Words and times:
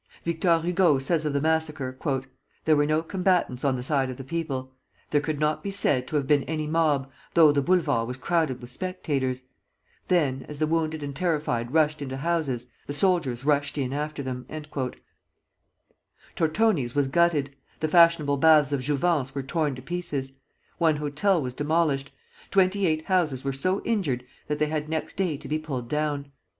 Victor 0.25 0.61
Hugo 0.61 0.97
says 0.97 1.25
of 1.25 1.33
the 1.33 1.39
massacre: 1.39 1.95
"There 2.65 2.75
were 2.75 2.87
no 2.87 3.03
combatants 3.03 3.63
on 3.63 3.75
the 3.75 3.83
side 3.83 4.09
of 4.09 4.17
the 4.17 4.23
people. 4.23 4.71
There 5.11 5.21
could 5.21 5.39
not 5.39 5.61
be 5.61 5.69
said 5.69 6.07
to 6.07 6.15
have 6.15 6.25
been 6.25 6.41
any 6.45 6.65
mob, 6.65 7.11
though 7.35 7.51
the 7.51 7.61
Boulevard 7.61 8.07
was 8.07 8.17
crowded 8.17 8.61
with 8.63 8.71
spectators. 8.71 9.43
Then, 10.07 10.43
as 10.49 10.57
the 10.57 10.65
wounded 10.65 11.03
and 11.03 11.15
terrified 11.15 11.71
rushed 11.71 12.01
into 12.01 12.17
houses, 12.17 12.65
the 12.87 12.95
soldiers 12.95 13.45
rushed 13.45 13.77
in 13.77 13.93
after 13.93 14.23
them." 14.23 14.47
Tortoni's 16.35 16.95
was 16.95 17.07
gutted; 17.07 17.55
the 17.79 17.87
fashionable 17.87 18.37
Baths 18.37 18.71
of 18.71 18.81
Jouvence 18.81 19.35
were 19.35 19.43
torn 19.43 19.75
to 19.75 19.83
pieces; 19.83 20.33
one 20.79 20.95
hotel 20.95 21.39
was 21.39 21.53
demolished; 21.53 22.11
twenty 22.49 22.87
eight 22.87 23.05
houses 23.05 23.43
were 23.43 23.53
so 23.53 23.83
injured 23.83 24.25
that 24.47 24.57
they 24.57 24.65
had 24.65 24.89
next 24.89 25.15
day 25.15 25.37
to 25.37 25.47
be 25.47 25.59
pulled 25.59 25.87
down. 25.87 26.31